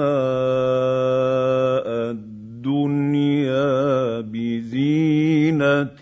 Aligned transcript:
الدنيا 2.12 4.22
بزينه 4.22 5.98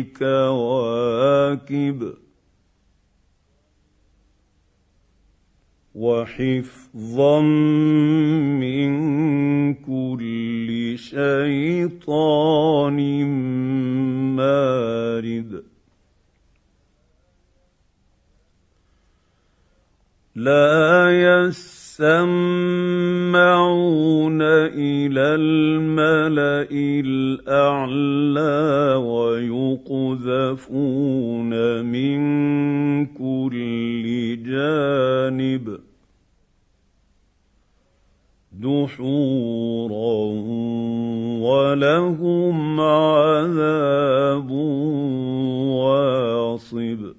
الكواكب. 0.00 2.14
وحفظا 5.94 7.40
من 8.60 8.94
كل 9.74 10.94
شيطان 10.98 12.98
مارد. 14.36 15.62
لا 20.34 21.10
يسمعون 21.10 21.62
إلى 24.42 25.34
الملأ 26.26 26.68
الأعلى 27.06 28.94
ويقذفون 29.86 30.70
من 31.84 32.18
كل 33.06 34.04
جانب 34.42 35.78
دحورا 38.52 40.16
ولهم 41.46 42.80
عذاب 42.80 44.50
واصب 45.70 47.15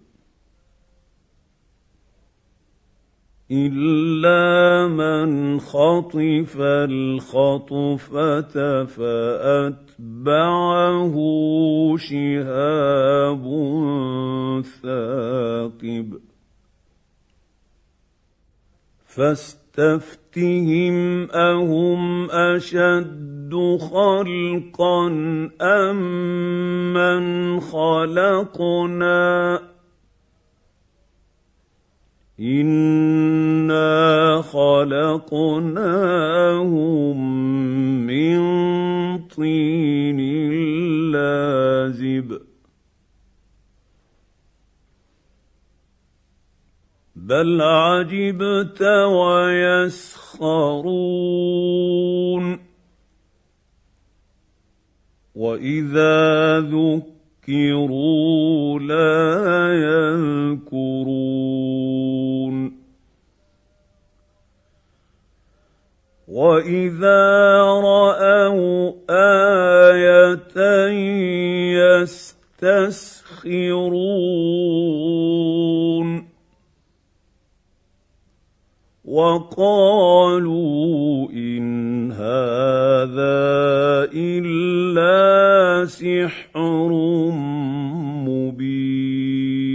إلا 3.52 4.88
من 4.88 5.60
خطف 5.60 6.58
الخطفة 6.62 8.44
فأتبعه 8.86 10.36
شهاب 11.98 13.44
ثاقب. 14.84 16.20
فاستفتهم 19.06 20.98
أهم 21.32 22.32
أشد 22.32 23.78
خلقا 23.80 25.08
أم 25.62 26.94
من 26.94 27.60
خلقنا؟ 27.60 29.60
انا 32.40 34.42
خلقناهم 34.42 35.58
من 38.06 38.38
طين 39.28 40.20
لازب 41.12 42.42
بل 47.16 47.62
عجبت 47.62 48.82
ويسخرون 48.82 50.38
واذا 55.36 56.60
ذكروا 56.60 57.17
لا 58.80 59.74
يذكرون 60.68 61.18
واذا 66.28 67.62
راوا 67.64 68.92
إيه 69.10 70.36
يستسخرون 74.98 76.28
وقالوا 79.06 80.52
ان 81.32 81.97
هذا 82.18 84.10
إلا 84.14 85.86
سحر 85.86 86.90
مبين. 88.26 89.68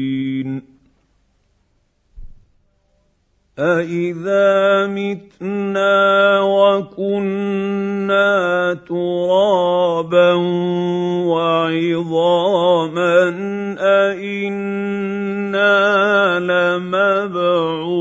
أإذا 3.59 4.87
متنا 4.87 6.41
وكنا 6.41 8.31
ترابا 8.89 10.33
وعظاما 11.31 13.19
أإنا 13.79 14.83
لمبعوثون 16.41 17.93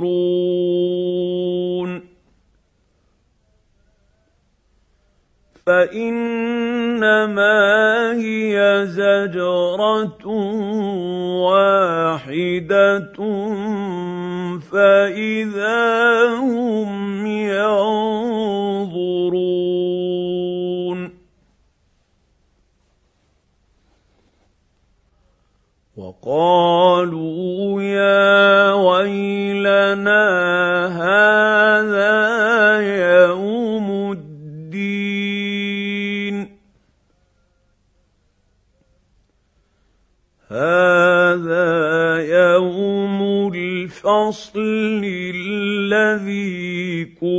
داخرون 0.00 1.90
فإنما 5.66 7.12
هي 8.12 8.86
زجرة 8.86 10.26
واحدة 11.40 13.16
فإذا 14.72 16.34
هم 16.34 17.26
ينظرون. 17.26 18.24
وقالوا 25.96 27.82
يا 27.82 28.53
ويلنا 29.94 30.26
هذا 31.06 32.14
يوم 32.82 34.12
الدين. 34.12 35.54
هذا 40.50 41.70
يوم 42.18 43.52
الفصل 43.54 45.02
الذي 45.34 47.04
كنتم 47.04 47.33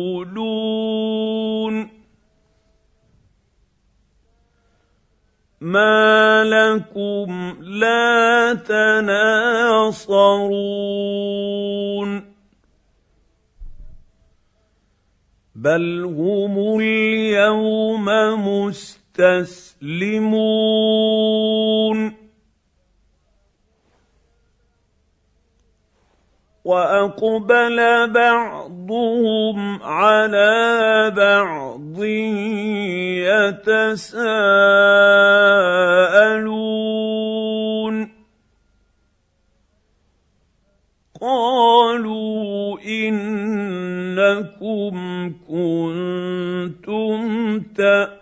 ما 5.61 6.44
لكم 6.44 7.56
لا 7.61 8.55
تناصرون 8.55 9.94
بل 15.55 16.05
هم 16.05 16.79
اليوم 16.81 18.05
مستسلمون 18.49 19.85
وأقبل 26.64 28.11
بعضهم 28.11 29.82
على 29.82 31.12
بعض 31.16 32.05
يتساءلون. 33.64 34.25
قالوا 41.20 42.81
إنكم 42.81 44.94
كنتم 45.49 47.20
تأتوننا 47.60 48.14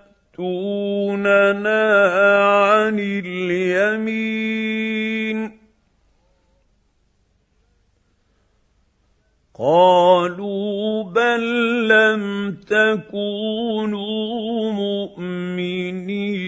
عن 2.44 2.98
اليمين. 2.98 4.82
قالوا 9.62 11.02
بل 11.04 11.42
لم 11.88 12.22
تكونوا 12.66 14.02
مؤمنين. 14.72 16.42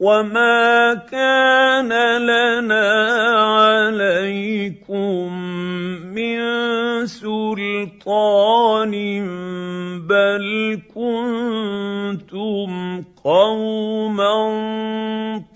وما 0.00 0.94
كان 0.94 1.92
لنا 2.18 2.88
عليكم 3.64 5.32
من 6.14 6.38
سلطان 7.06 8.94
بل 10.08 10.46
كنتم 10.94 12.70
قوما 13.26 14.34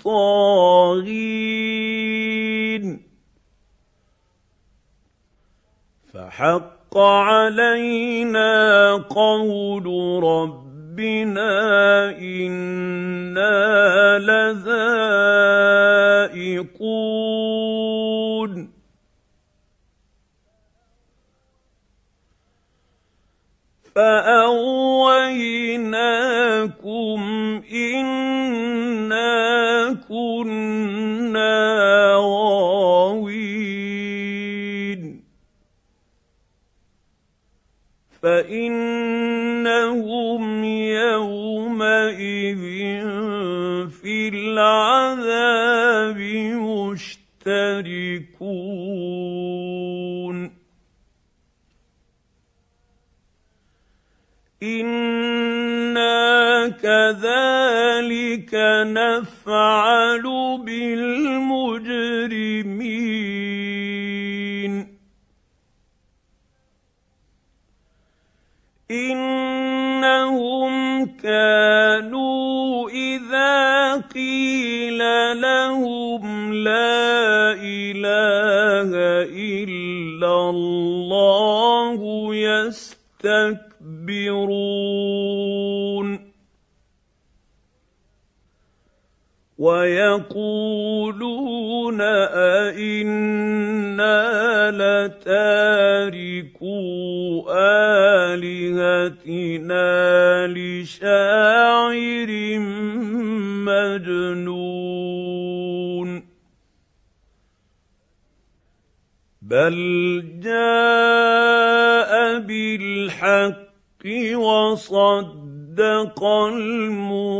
طاغين 0.05 1.11
فحق 6.12 6.99
علينا 6.99 8.93
قول 8.96 9.87
ربنا 10.25 11.50
أنا 12.19 14.19
لذائقون 16.19 18.70
فاغويناكم 23.94 24.69
كنا 30.10 32.14
غاوين. 32.18 33.30
فإنهم 38.22 39.62
يومئذ 40.64 42.62
في 43.90 44.28
العذاب 44.28 46.18
مشتركون. 46.60 47.40
أنا 54.62 56.68
كذلك 56.68 58.54
نفعل 58.84 59.39
بالمجرمين 60.56 61.50
إنهم 68.91 70.73
كانوا 71.07 72.90
إذا 72.90 73.97
قيل 73.97 74.99
لهم 75.40 76.54
لا 76.54 77.52
إله 77.52 78.90
إلا 79.30 80.50
الله 80.50 82.35
يستكبرون 82.35 83.71
يستكبرون 83.90 86.30
ويقولون 89.61 91.21
أئنا 92.73 94.17
لتاركو 94.81 96.71
آلهتنا 98.25 99.37
لشاعر 100.47 102.31
مجنون. 103.69 104.90
بل 109.43 109.76
جاء 110.40 112.12
بالحق 112.38 114.05
وصدق 114.35 115.50
المرسلين. 115.78 117.30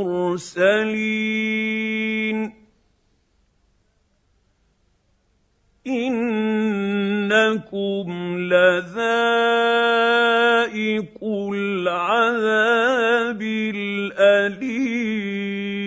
إنكم 5.87 6.49
لذائق 8.39 9.11
العذاب 11.53 13.43
الأليم. 13.43 15.80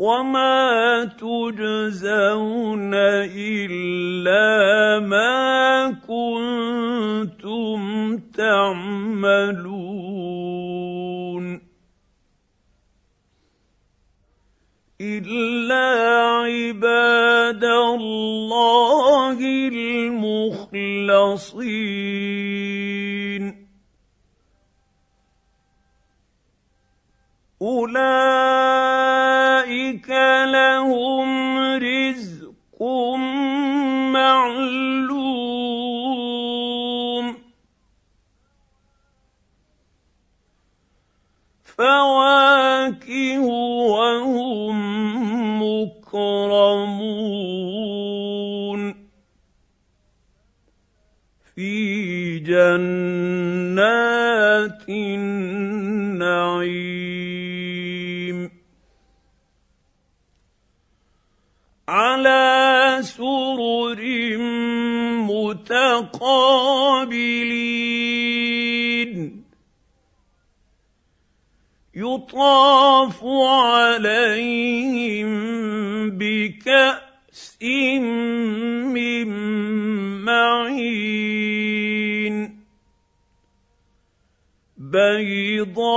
وما 0.00 1.04
تجزون 1.20 2.94
الا 3.36 4.48
ما 5.04 5.90
كنتم 6.08 7.80
تعملون 8.18 9.80
الا 15.00 15.88
عباد 16.48 17.64
الله 17.64 19.38
المخلصين 19.68 20.70
اولئك 27.62 28.49
مكرمون 46.10 47.30
في 51.54 52.38
جنات 52.38 52.78
النعيم. 54.88 56.10
على 61.88 62.98
سرر 63.02 64.02
متقابلين. 65.30 66.40
يطاف 72.00 73.24
عليهم 73.24 75.30
بكأس 76.10 77.56
من 78.92 79.28
معين 80.24 81.50
بيضاء 84.76 85.90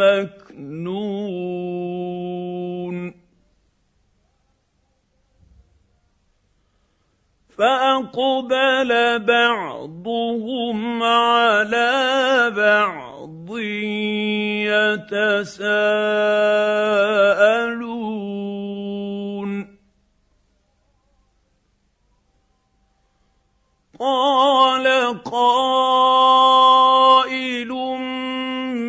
مكنون. 0.00 0.78
فأقبل 7.58 8.90
بعضهم 9.24 11.02
على 11.02 12.52
بعض. 12.56 13.48
يتساءلون 14.68 15.88
قال 24.00 24.86
قائل 25.24 26.48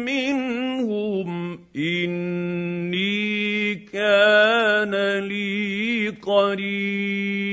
منهم 0.06 1.60
إني 1.76 3.76
كان 3.76 5.20
لي 5.20 6.10
قرين 6.10 7.49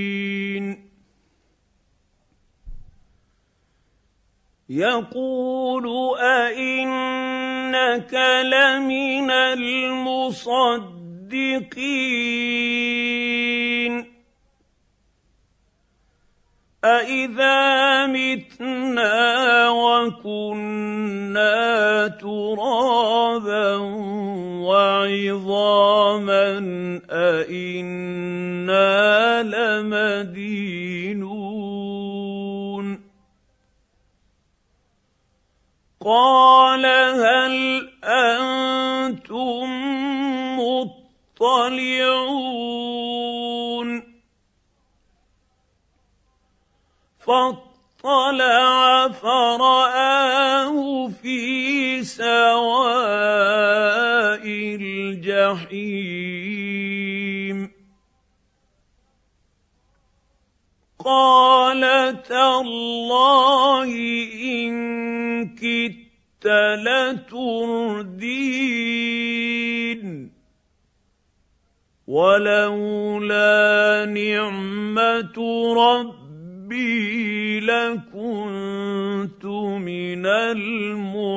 يقول 4.70 5.86
أئنك 6.18 8.14
لمن 8.42 9.30
المصدقين 9.30 10.66
أإذا 16.84 18.06
متنا 18.06 19.68
وكنا 19.70 21.46
ترابا 22.08 23.76
وعظاما 24.66 26.48
أإنا 27.10 28.86
لمدينون 29.42 30.76
قال 36.06 36.86
هل 36.86 37.90
أنتم 38.04 39.66
مطلعون؟ 40.60 42.28
فاطلع 47.18 49.08
فرآه 49.08 51.08
في 51.22 52.04
سواء 52.04 52.46
الجحيم. 54.80 56.26
قال 61.06 61.82
تالله 62.22 63.90
إن 64.42 64.74
كدت 65.54 66.46
لتردين. 66.76 67.66
ولولا 72.06 74.04
نعمة 74.04 75.36
ربي 75.74 77.60
لكنت 77.60 79.44
من 79.44 80.26
المحضرين. 80.26 81.36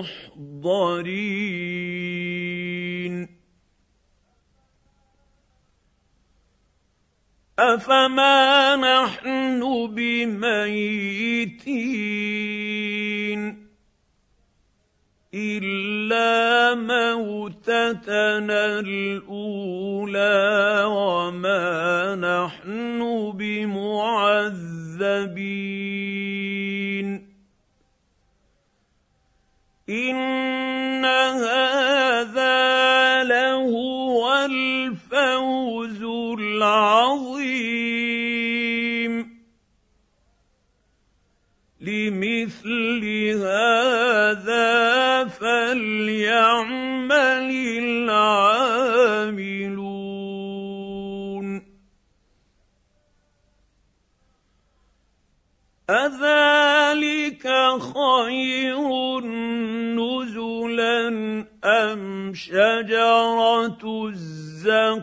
افما 7.59 8.75
نحن 8.75 9.59
بميتين 9.95 11.49
الا 15.33 16.75
موتتنا 16.75 17.99
الاولى 18.79 20.39
وما 20.87 22.15
نحن 22.15 23.31
بمعذبين 23.35 24.69
ان 29.89 31.05
هذا 31.05 32.53
لهو 33.23 33.98
الفوز 34.49 36.03
العظيم 36.39 37.59
لمثل 41.81 43.03
هذا 43.39 44.67
فليعمل 45.27 47.09
العاملون. 47.79 48.79
أذلك 55.89 57.45
خير 57.79 59.19
نزلا 59.95 61.48
ام 61.63 62.33
شجره 62.33 63.79
الزقوم 64.07 64.99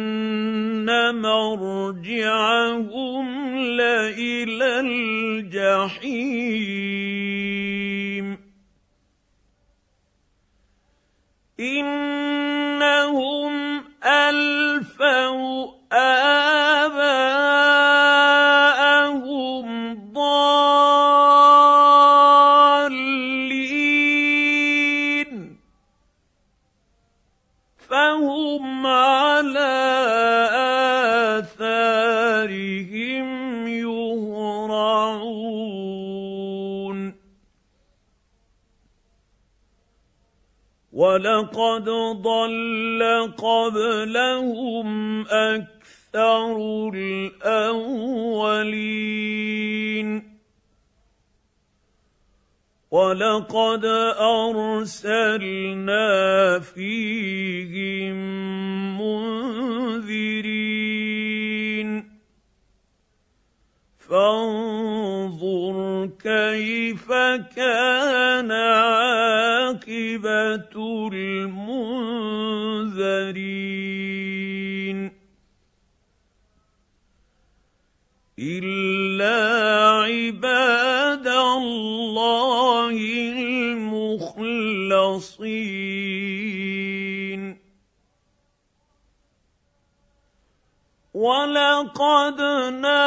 مرجعهم 1.22 3.11
لالى 3.62 4.80
الجحيم. 4.80 6.71
ضل 42.52 43.32
قبلهم 43.38 45.22
أكثر 45.28 46.56
الأولين. 46.94 48.62
ولقد 52.92 53.86
ارسلنا 54.20 56.10
فيهم 56.60 58.16
منذرين. 59.02 60.72
فانظر 64.00 66.10
كيف 66.24 67.12
كان 67.56 68.52
عاقبه 68.52 70.56
المنذرين 73.38 75.12
الا 78.40 79.38
عباد 80.04 81.28
الله 81.28 82.98
المخلصين 83.72 84.72
ولقد 91.14 92.42
نادانا 92.42 93.01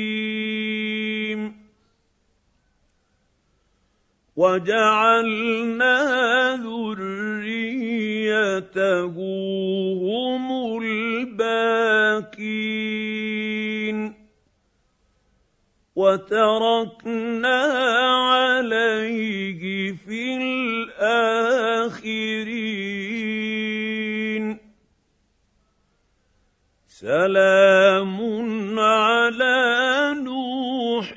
وجعلنا 4.35 5.95
ذريته 6.55 7.05
هم 10.03 10.77
الباقين. 10.83 12.53
وتركنا 15.95 17.61
عليه 18.33 19.91
في 19.91 20.37
الاخرين 20.37 22.02
سلام 27.03 28.19
على 28.79 29.55
نوح 30.23 31.11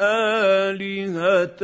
آلهة 0.00 1.62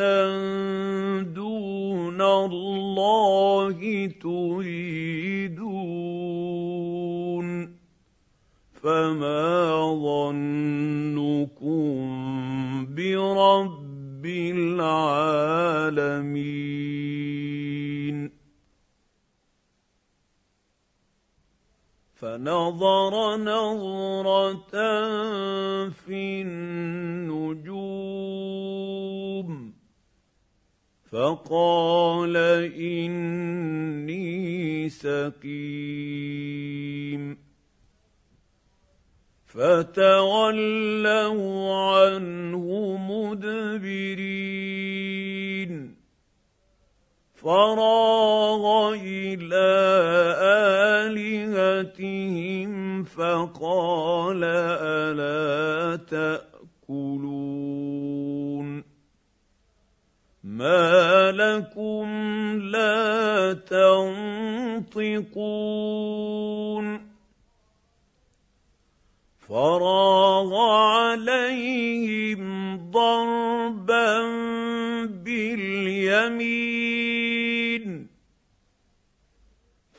دون 1.23 2.21
الله 2.21 3.79
تريدون 4.23 5.65
فما 8.83 9.45
ظنكم 10.05 11.65
برب 12.95 14.27
العالمين 14.57 15.65
فنظر 22.25 23.37
نظرة 23.37 24.73
في 25.91 26.43
النجوم 26.43 27.85
فقال 31.11 32.37
إني 32.77 34.29
سقيم 34.89 36.15
فتولوا 39.47 40.55
عنه 41.75 42.97
مدبرين 43.11 44.35
فراغ 47.45 48.95
إلى 48.95 49.69
آلهتهم 51.13 52.73
فقال 53.05 54.41
ألا 54.45 55.97
تأكلون 56.89 57.35
ما 60.45 61.33
لكم 61.33 62.07
لا 62.63 63.53
تنطقون 64.73 65.25
فراغ 69.49 70.55
عليهم 70.57 72.45
ضربا 72.91 74.23
باليمين 75.25 77.04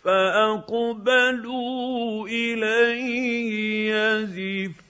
فأقبلوا 0.06 1.68
إليه 2.28 3.94
يزفون. 3.96 4.86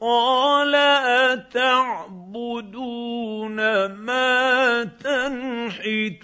قال 0.00 0.74
أتعبدون 1.34 2.76
ما 3.86 4.84
تنحتون؟ 4.84 6.22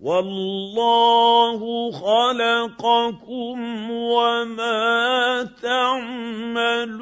والله 0.00 1.90
خلقكم 1.92 3.90
وما 3.90 5.42
تعملون. 5.62 7.00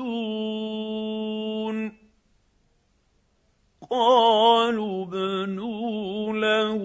قالوا 3.91 5.05
ابنوا 5.05 6.33
له 6.33 6.79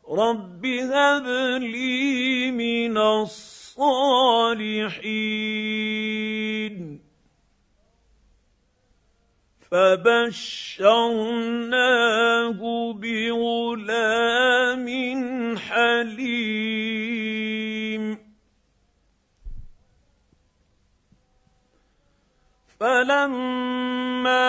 رب 0.10 0.66
هب 0.66 1.28
لي 1.62 2.52
من 2.52 2.98
الصالحين. 2.98 3.54
فبشرناه 9.74 10.94
بغلام 12.94 14.88
حليم. 15.58 16.84
فلما 22.80 24.48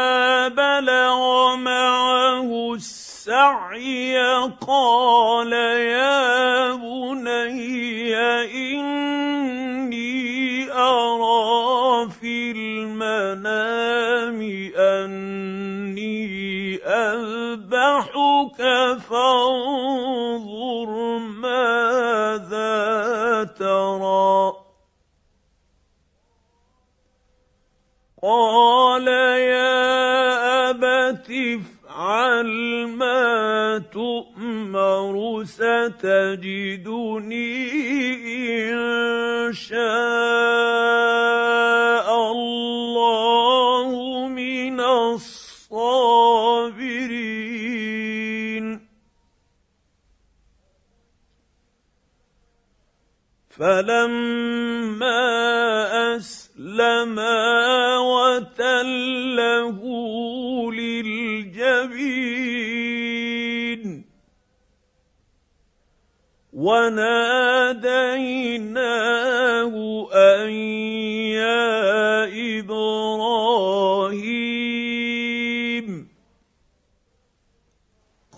بلغ 0.49 1.57
معه 1.57 2.75
السعي 2.75 4.19
قال 4.61 5.53
يا 5.53 6.75
بني 6.75 8.17
اني 8.45 9.64
ارى 10.85 12.11
في 12.11 12.51
المنام 12.51 14.41
أني 14.77 16.25
أذبحك 16.85 18.61
فانظر 19.09 20.91
ماذا 21.19 22.75
ترى. 23.59 24.53
قال 28.23 29.09
يا 29.09 30.71
أبت 30.71 31.31
افعل 31.31 32.51
ما 32.87 33.79
تؤمر. 33.93 34.34
ستجدني 35.45 36.95
إن 38.71 39.53
شاء 39.53 39.77
الله 42.33 44.29
من 44.29 44.81
الصابرين. 44.81 46.25
فلما 53.51 54.54
وناديناه 66.65 67.75
أن 70.13 70.51
يا 71.37 71.69
إبراهيم 72.61 73.85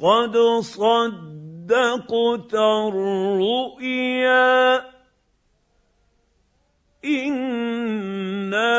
قد 0.03 0.35
صدقت 0.61 2.55
الرؤيا 2.55 4.17
إنا 7.05 8.73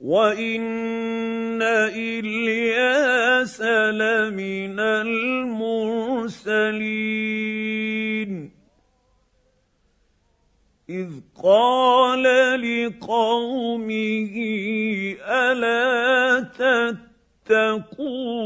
وإن 0.00 1.62
إلياس 1.62 3.60
لمن 3.60 4.80
المرسلين. 4.80 7.17
قال 11.42 12.22
لقومه 12.60 14.34
ألا 15.22 16.40
تتقون؟ 17.48 18.38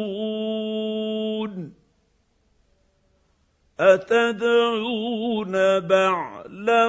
أتدعون 3.81 5.53
بعلا 5.81 6.89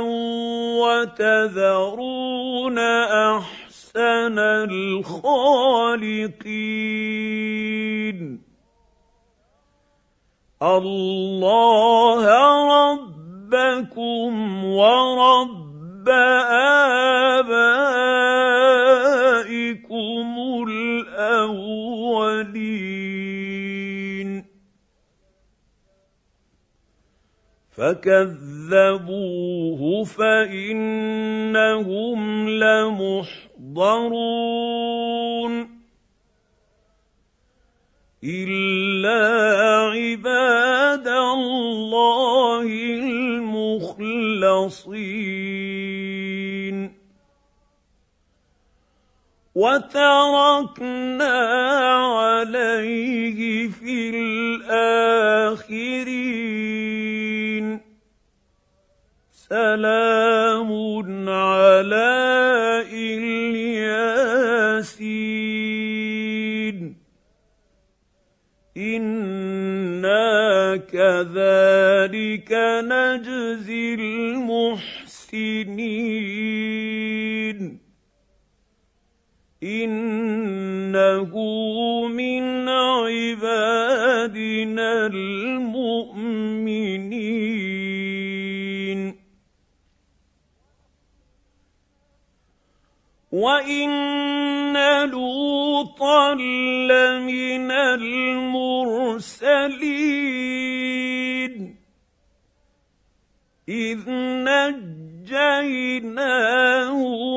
وتذرون 0.83 2.79
أحسن 3.37 4.39
الخالقين؟ 4.69 5.53
الله 10.63 12.23
ربكم 12.93 14.63
ورب 14.65 15.72
آبائكم 16.09 17.85
الأولين. 20.69 21.93
فكذبوه 27.77 29.03
فإنهم 30.03 30.89
لمحضرون. 32.49 33.33
الا 38.23 39.19
عباد 39.91 41.07
الله 41.07 42.63
المخلصين 43.03 44.23
وتركنا 49.55 51.35
عليه 52.17 53.69
في 53.69 54.09
الاخرين 54.09 55.73
سلام 59.31 60.71
على 61.29 62.13
الياسين 62.91 64.23
أنا 68.77 70.77
كذلك 70.77 72.51
نجزي 72.83 73.93
المحسنين 73.93 75.53
انه 79.63 81.37
من 82.07 82.69
عبادنا 82.69 84.27
المؤمنين 85.07 85.52
وان 93.33 94.77
لوطا 95.09 96.33
لمن 96.35 97.71
المرسلين 97.71 99.33
اذ 103.69 103.99
نجيناه 105.29 106.13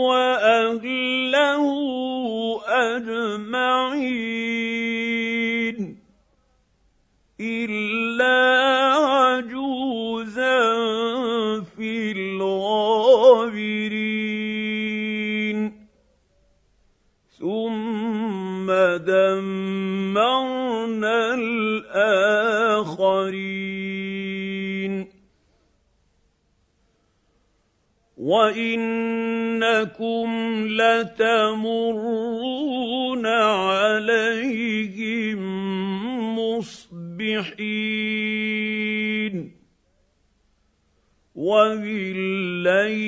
واهله 0.08 1.64
اجمعين 2.66 4.16
الا 7.40 8.38
عجوزا 9.06 10.60
في 11.76 12.12
الغابرين 12.12 13.85
دمرنا 19.06 21.34
الآخرين. 21.34 22.26
وإنكم 28.16 30.28
لتمرون 30.68 33.26
عليهم 33.26 35.38
مصبحين. 36.38 37.56
وبالليل 41.34 43.06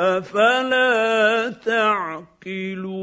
أفلا 0.00 1.50
تعقلون؟ 1.50 3.00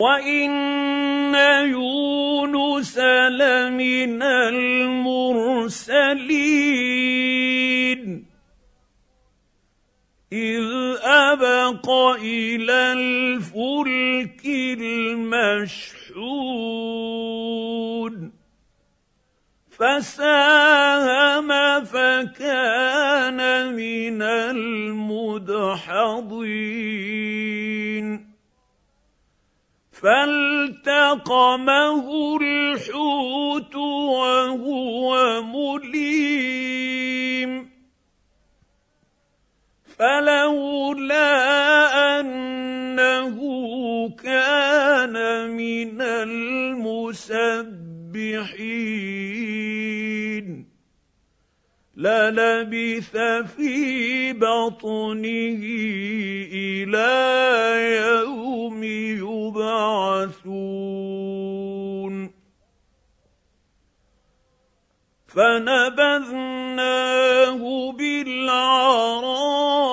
وإن 0.00 1.34
يونس 1.68 2.98
لمن 2.98 4.22
المرسلين. 4.22 5.18
إذ 10.32 10.64
أبق 11.02 11.90
إلى 12.20 12.92
الفلك 12.92 14.46
المشحون. 14.46 15.98
فساهم 19.78 21.50
فكان 21.84 23.40
من 23.74 24.22
المدحضين. 24.22 25.28
فالتقمه 30.02 31.58
الحوت 32.42 33.74
وهو 33.76 35.42
مليم. 35.42 36.58
فلولا 39.98 41.30
أنه 42.20 43.38
كان 44.08 45.16
من 45.50 46.02
المسبحين 46.02 47.87
للبث 51.96 53.16
في 53.56 54.32
بطنه 54.32 55.62
إلى 56.52 57.14
يوم 58.06 58.84
يبعثون. 58.84 60.78
فنبذناه 65.26 66.72
بالعراء 67.92 69.87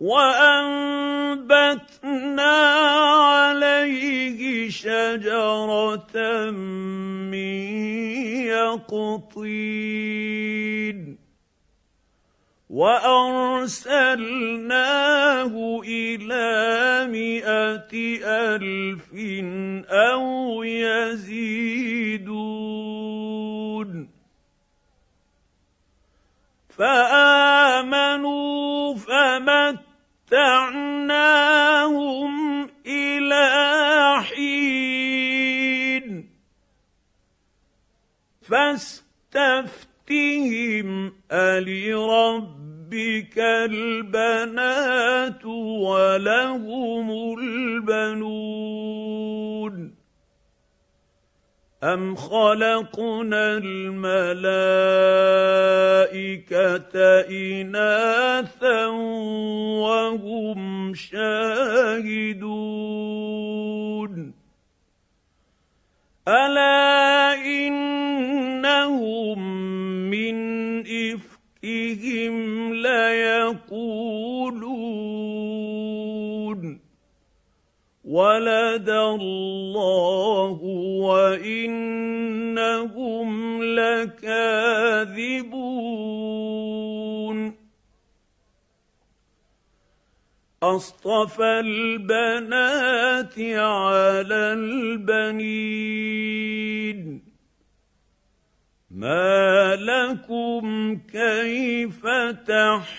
وأنبتنا 0.00 1.38
عليه 3.18 4.70
شجرة 4.70 6.50
من 7.30 7.58
يقطين 8.46 10.18
وأرسلناه 12.70 13.80
إلى 15.84 16.46
مائه 17.10 18.20
ألف 18.24 19.14
أو 19.90 20.62
يزيدون 20.62 22.28
فآمنوا 26.68 28.38
فمتعناهم 30.30 32.68
إلى 32.86 33.48
حين. 34.22 36.28
فاستفتهم 38.42 41.12
ألربك 41.32 43.38
البنات 43.38 45.46
ولهم 45.46 47.38
البنون. 47.38 49.97
ام 51.82 52.16
خلقنا 52.16 53.56
الملائكه 53.56 54.48
اناثا 57.30 58.86
وهم 59.78 60.94
شاهدون 60.94 62.38
الا 66.28 67.34
انهم 67.46 69.38
من 70.10 70.36
افكهم 70.80 72.74
ليقولون 72.74 74.37
ولد 78.08 78.88
الله 78.88 80.58
وإنهم 81.04 82.48
لكاذبون. 83.62 85.28
أصطفى 90.62 91.60
البنات 91.60 93.38
على 93.38 94.52
البنين. 94.52 96.18
ما 98.90 99.76
لكم 99.76 100.96
كيف 101.12 102.06
تحكمون؟ 102.46 102.98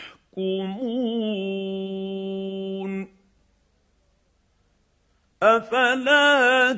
أفلا 5.44 6.74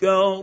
تذكرون 0.00 0.40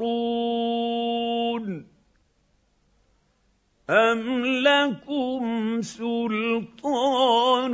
أم 3.89 4.45
لكم 4.45 5.81
سلطان 5.81 7.71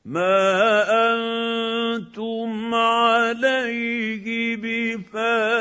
ما 0.06 0.86
أنتم 1.96 2.74
عليه 2.76 4.56
بفاتنين 4.56 5.56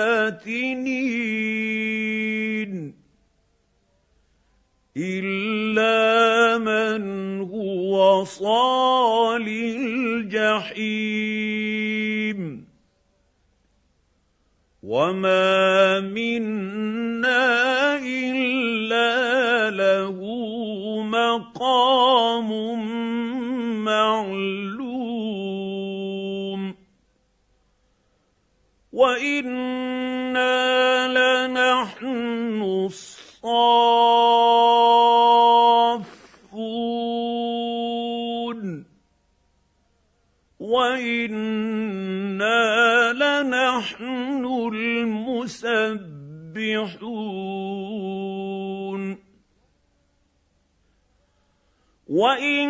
وإن 52.25 52.69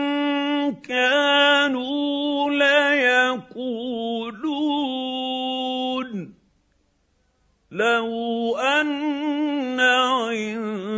كانوا 0.75 2.51
ليقولون. 2.51 3.55
لو 7.71 8.57
أن 8.57 9.81
عندنا 9.81 10.97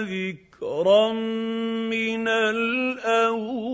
ذكرا 0.00 1.12
من 1.92 2.28
الأولين 2.28 3.68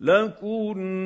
لكنا 0.00 1.01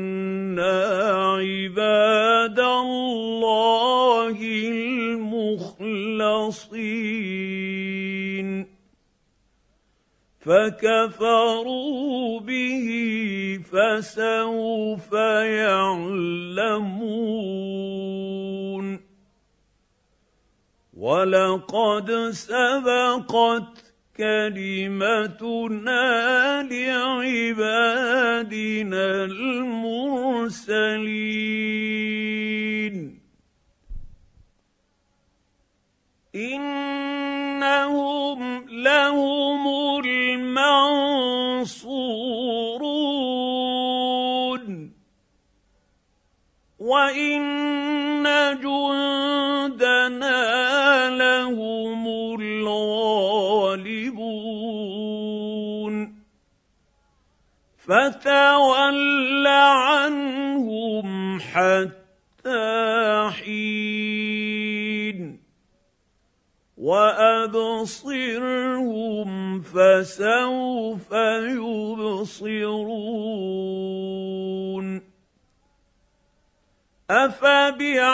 فكفروا 10.46 12.40
به 12.40 12.88
فسوف 13.72 15.12
يعلمون. 15.12 16.26
ولقد 20.96 22.10
سبقت 22.30 23.94
كلمتنا 24.16 26.02
لعبادنا 26.62 28.04
المرسلين. 29.24 30.76
انهم 37.62 38.66
لهم 38.68 39.64
المنصورون 40.04 40.66
وان 46.78 47.44
جندنا 48.60 50.40
لهم 51.10 52.06
الغالبون 52.40 53.46
فتول 57.78 59.46
عنهم 59.46 61.08
حتى 61.40 63.30
حين 63.40 64.25
وأبصرهم 66.86 68.10
فسوف 69.60 71.12
يبصرون. 71.58 72.86
أفبعذابنا 77.10 78.06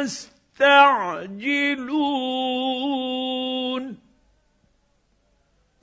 يستعجلون؟ 0.00 1.20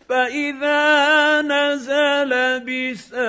فإذا 0.10 1.41
نزل 1.41 2.60
بساحتهم 2.60 3.26